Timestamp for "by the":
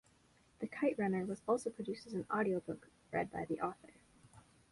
3.31-3.61